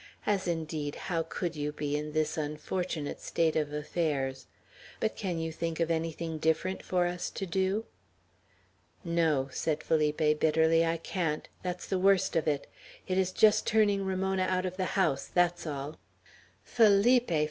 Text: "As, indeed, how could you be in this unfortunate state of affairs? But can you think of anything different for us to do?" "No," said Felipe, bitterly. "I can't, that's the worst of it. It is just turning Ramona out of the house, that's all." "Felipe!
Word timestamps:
"As, 0.25 0.47
indeed, 0.47 0.95
how 0.95 1.21
could 1.21 1.55
you 1.55 1.71
be 1.71 1.95
in 1.95 2.11
this 2.11 2.35
unfortunate 2.35 3.21
state 3.21 3.55
of 3.55 3.71
affairs? 3.71 4.47
But 4.99 5.15
can 5.15 5.37
you 5.37 5.51
think 5.51 5.79
of 5.79 5.91
anything 5.91 6.39
different 6.39 6.81
for 6.81 7.05
us 7.05 7.29
to 7.29 7.45
do?" 7.45 7.85
"No," 9.03 9.47
said 9.51 9.83
Felipe, 9.83 10.39
bitterly. 10.39 10.83
"I 10.83 10.97
can't, 10.97 11.47
that's 11.61 11.85
the 11.85 11.99
worst 11.99 12.35
of 12.35 12.47
it. 12.47 12.65
It 13.07 13.19
is 13.19 13.31
just 13.31 13.67
turning 13.67 14.03
Ramona 14.03 14.47
out 14.49 14.65
of 14.65 14.75
the 14.75 14.85
house, 14.97 15.27
that's 15.27 15.67
all." 15.67 15.99
"Felipe! 16.63 17.29